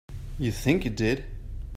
[0.39, 1.25] You think you did.